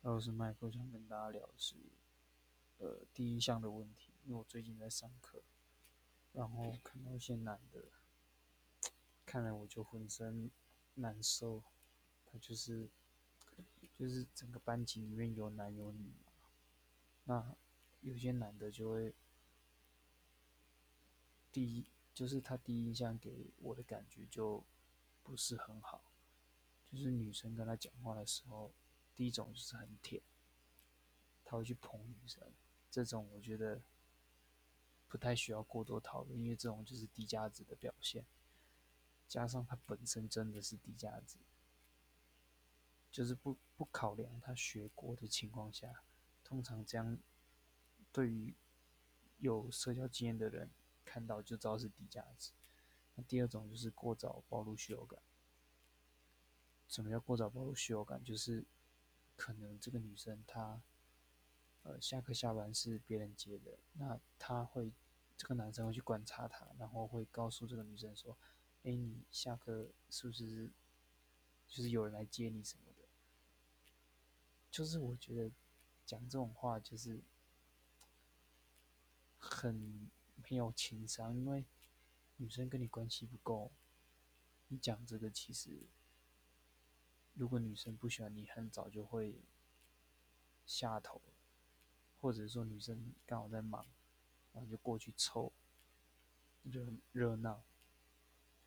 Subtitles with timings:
[0.00, 1.74] 然后是麦克想跟大家聊的是，
[2.78, 5.42] 呃，第一项的问题，因为我最近在上课，
[6.32, 7.84] 然后看到一些男的，
[9.26, 10.50] 看来我就浑身
[10.94, 11.64] 难受，
[12.24, 12.88] 他就是
[13.92, 16.32] 就是整个班级里面有男有女嘛，
[17.24, 17.56] 那
[18.00, 19.12] 有些男的就会
[21.50, 21.84] 第一
[22.14, 24.64] 就是他第一印象给我的感觉就
[25.24, 26.04] 不是很好，
[26.92, 28.72] 就是女生跟他讲话的时候。
[29.18, 30.22] 第一种就是很舔，
[31.44, 32.40] 他会去捧女生，
[32.88, 33.82] 这种我觉得
[35.08, 38.24] 不太需要过多讨论，因为这种就是低价值的表现。
[39.26, 41.36] 加上他本身真的是低价值，
[43.10, 46.04] 就是不不考量他学过的情况下，
[46.44, 47.18] 通常这样
[48.12, 48.54] 对于
[49.38, 50.70] 有社交经验的人
[51.04, 52.52] 看到就知道是低价值。
[53.16, 55.20] 那第二种就是过早暴露需求感。
[56.86, 58.22] 什么叫过早暴露需求感？
[58.24, 58.64] 就是
[59.38, 60.82] 可能这个女生她，
[61.84, 64.92] 呃，下课下班是别人接的，那他会，
[65.36, 68.36] 这个男生会去观察她，然后会告诉这个女生说
[68.82, 70.68] ：“哎，你下课是不是，
[71.68, 73.04] 就是有人来接你什么的？”
[74.72, 75.52] 就是我觉得
[76.04, 77.20] 讲这种话就是
[79.38, 80.10] 很
[80.50, 81.64] 没有情商，因为
[82.38, 83.70] 女生跟你关系不够，
[84.66, 85.86] 你讲这个其实。
[87.38, 89.32] 如果女生不喜欢你，很早就会
[90.66, 91.22] 下头，
[92.20, 93.86] 或者说女生刚好在忙，
[94.52, 95.52] 然后就过去凑
[96.64, 97.62] 热热闹。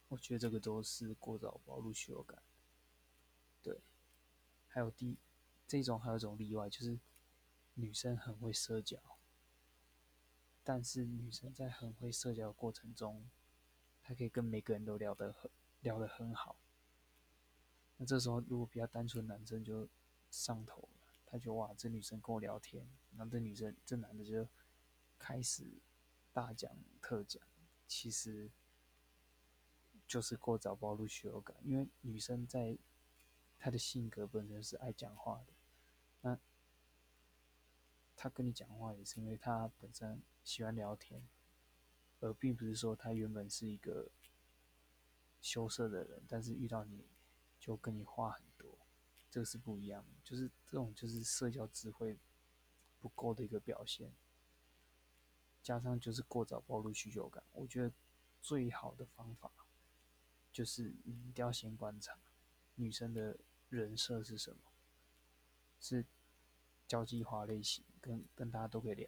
[0.08, 2.42] 我觉得这个都是过早暴露需求感。
[3.62, 3.78] 对，
[4.70, 5.18] 还有第
[5.68, 6.98] 这种还有一种例外，就是
[7.74, 8.98] 女生很会社交，
[10.64, 13.30] 但是女生在很会社交的过程中，
[14.02, 16.56] 她可以跟每个人都聊得很聊得很好。
[18.02, 19.88] 那这时候，如果比较单纯的男生就
[20.32, 22.84] 上头了，他就哇，这女生跟我聊天，
[23.16, 24.48] 然后这女生这男的就
[25.20, 25.64] 开始
[26.34, 27.40] 大讲特讲，
[27.88, 28.50] 其实
[30.08, 32.76] 就是过早暴露需求感，因为女生在
[33.60, 35.54] 她的性格本身是爱讲话的，
[36.22, 36.40] 那
[38.16, 41.22] 她跟你讲话也是因为她本身喜欢聊天，
[42.20, 44.10] 而并不是说她原本是一个
[45.40, 47.06] 羞涩的人，但是遇到你。
[47.62, 48.76] 就跟你话很多，
[49.30, 52.18] 这个是不一样的，就是这种就是社交智慧
[53.00, 54.12] 不够的一个表现，
[55.62, 57.44] 加上就是过早暴露需求感。
[57.52, 57.94] 我觉得
[58.42, 59.52] 最好的方法
[60.52, 62.18] 就是你一定要先观察
[62.74, 63.38] 女生的
[63.70, 64.58] 人设是什么，
[65.80, 66.04] 是
[66.88, 69.08] 交际花类型，跟跟大家都可以聊，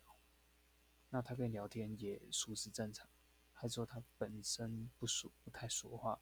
[1.09, 3.09] 那她跟你聊天也属实正常，
[3.51, 6.21] 还是说她本身不熟，不太说话？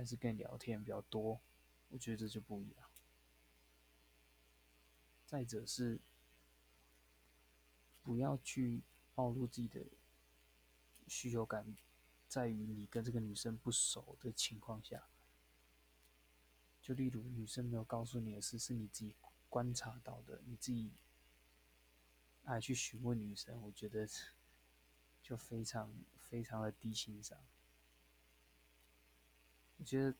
[0.00, 1.38] 但是跟你聊天比较多，
[1.90, 2.88] 我觉得这就不一样。
[5.26, 6.00] 再者是
[8.02, 8.80] 不要去
[9.14, 9.84] 暴露自己的
[11.06, 11.76] 需求感，
[12.26, 15.06] 在于你跟这个女生不熟的情况下，
[16.80, 19.14] 就例如女生没有告诉你的事，是你自己
[19.50, 20.92] 观察到的，你自己
[22.42, 24.08] 还去询问女生，我觉得
[25.22, 27.38] 就非常非常的低情商。
[29.80, 30.14] 我觉得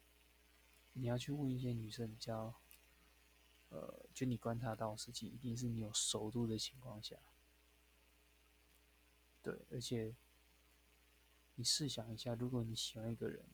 [0.94, 2.58] 你要去问一些女生比较，
[3.68, 7.14] 呃，就你观察到的事情，一定是你有熟度的情况下。
[9.42, 10.14] 对，而且
[11.56, 13.44] 你试想一下，如果你喜欢一个人，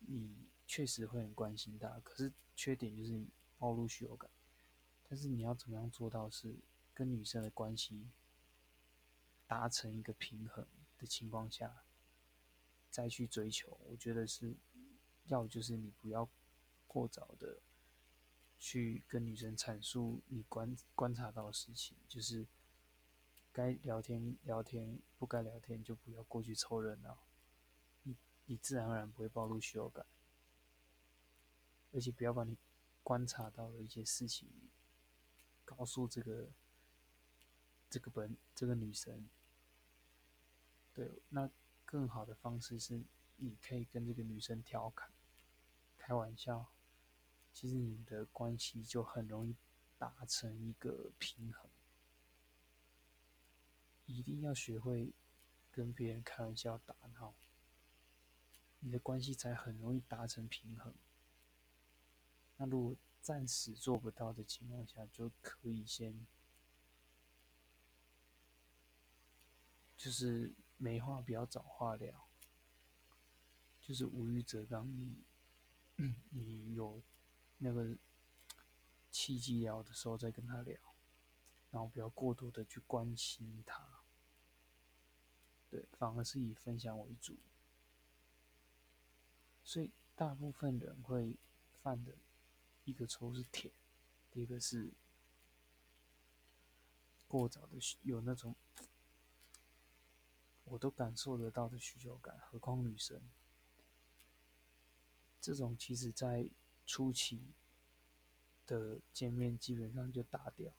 [0.00, 4.28] 你确实会很关心他，可是缺点就是你暴露需求感。
[5.08, 6.56] 但是你要怎么样做到是
[6.92, 8.08] 跟女生的关系
[9.46, 10.66] 达成一个平衡
[10.98, 11.85] 的情况下？
[12.96, 14.54] 再去追求，我觉得是
[15.26, 16.26] 要就是你不要
[16.86, 17.58] 过早的
[18.58, 22.46] 去跟女生阐述你观观察到的事情，就是
[23.52, 27.18] 该聊天聊天，不该聊天就不要过去凑热闹，
[28.04, 30.06] 你你自然而然不会暴露需要感，
[31.92, 32.56] 而且不要把你
[33.02, 34.48] 观察到的一些事情
[35.66, 36.48] 告诉这个
[37.90, 39.28] 这个本这个女生，
[40.94, 41.50] 对，那。
[41.86, 43.00] 更好的方式是，
[43.36, 45.08] 你可以跟这个女生调侃、
[45.96, 46.66] 开玩笑，
[47.54, 49.54] 其实你的关系就很容易
[49.96, 51.70] 达成一个平衡。
[54.06, 55.12] 一定要学会
[55.70, 57.32] 跟别人开玩笑、打闹，
[58.80, 60.92] 你的关系才很容易达成平衡。
[62.56, 66.26] 那如果暂时做不到的情况下，就可以先，
[69.96, 70.52] 就是。
[70.78, 72.28] 没话不要找话聊，
[73.80, 74.86] 就是无欲则刚。
[74.86, 75.16] 你，
[76.30, 77.00] 你有
[77.58, 77.96] 那个
[79.10, 80.78] 契机聊的时候再跟他聊，
[81.70, 83.82] 然后不要过多的去关心他，
[85.70, 87.36] 对，反而是以分享为主。
[89.64, 91.34] 所以大部分人会
[91.82, 92.12] 犯的
[92.84, 93.72] 一个错是舔，
[94.30, 94.90] 第一个是
[97.26, 98.54] 过早的有那种
[100.66, 103.20] 我都感受得到的需求感，何况女生。
[105.40, 106.48] 这种其实在
[106.86, 107.40] 初期
[108.66, 110.72] 的见面基本上就打掉，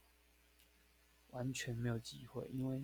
[1.29, 2.83] 完全没有机会，因为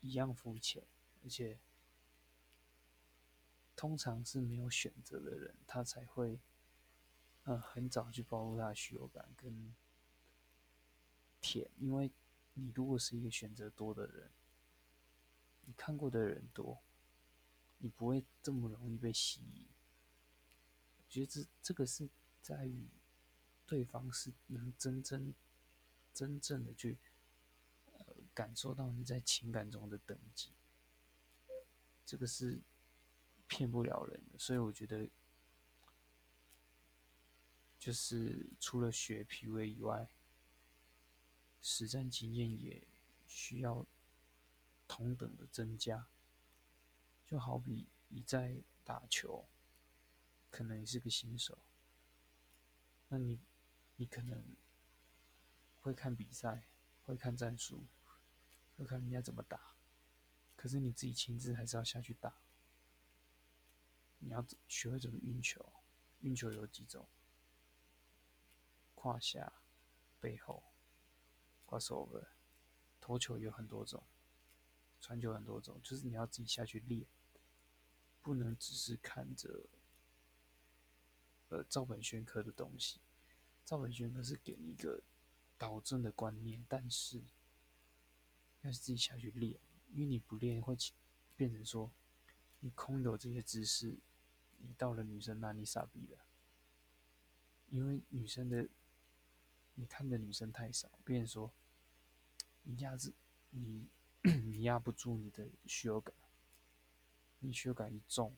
[0.00, 0.82] 一样肤浅，
[1.22, 1.58] 而且
[3.76, 6.40] 通常是没有选择的人，他才会
[7.44, 9.72] 嗯很早去暴露他的需求感跟
[11.40, 12.10] 舔，因为
[12.54, 14.28] 你如果是一个选择多的人，
[15.68, 16.78] 你看过的人多，
[17.76, 19.66] 你不会这么容易被吸引。
[20.96, 22.08] 我觉得这这个是
[22.40, 22.88] 在于
[23.66, 25.34] 对方是能真正
[26.14, 26.96] 真正的去
[27.92, 30.48] 呃感受到你在情感中的等级，
[32.06, 32.58] 这个是
[33.46, 34.38] 骗不了人的。
[34.38, 35.06] 所以我觉得，
[37.78, 40.08] 就是除了学 P V 以外，
[41.60, 42.82] 实战经验也
[43.26, 43.84] 需要
[44.98, 46.08] 同等的增加。
[47.24, 49.46] 就好比你在打球。
[50.50, 51.58] 可能你是个新手，
[53.08, 53.38] 那你，
[53.96, 54.42] 你可能
[55.82, 56.66] 会看比赛，
[57.04, 57.84] 会看战术，
[58.78, 59.74] 会看人家怎么打，
[60.56, 62.34] 可是你自己亲自还是要下去打。
[64.20, 65.70] 你要学会怎么运球，
[66.20, 67.06] 运球有几种，
[68.94, 69.52] 胯下、
[70.18, 70.64] 背后、
[71.66, 72.26] crossover，
[73.02, 74.02] 投球有很多种，
[75.00, 77.06] 传球很多种，就是你要自己下去练，
[78.22, 79.66] 不能只是看着。
[81.50, 83.00] 呃，照本宣科的东西，
[83.64, 85.00] 照本宣科是给你一个
[85.56, 87.22] 导正的观念，但是
[88.60, 89.58] 要自己下去练，
[89.94, 90.76] 因为你不练会
[91.36, 91.90] 变成说
[92.60, 93.96] 你空有这些知识，
[94.58, 96.18] 你到了女生那里傻逼了，
[97.70, 98.68] 因为女生的
[99.74, 101.50] 你看的女生太少，变成说
[102.64, 103.14] 你压制
[103.48, 103.86] 你
[104.44, 106.14] 你压不住你的需求感，
[107.38, 108.36] 你需求感一重，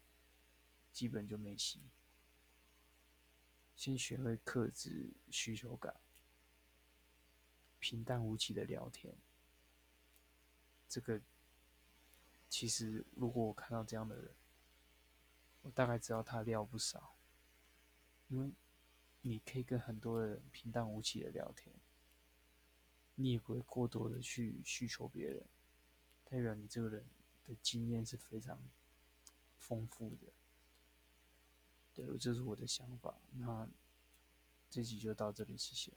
[0.93, 1.81] 基本就没戏。
[3.75, 5.95] 先学会克制需求感，
[7.79, 9.17] 平淡无奇的聊天。
[10.89, 11.21] 这个
[12.49, 14.35] 其实，如果我看到这样的人，
[15.63, 17.17] 我大概知道他料不少，
[18.29, 18.53] 因为
[19.23, 21.75] 你可以跟很多人平淡无奇的聊天，
[23.15, 25.47] 你也不会过多的去需求别人，
[26.31, 27.05] 代表你这个人
[27.45, 28.57] 的经验是非常
[29.59, 30.33] 丰富的。
[31.93, 33.21] 对，这是我的想法。
[33.33, 33.69] 那
[34.71, 35.93] 这集就到这里，谢谢。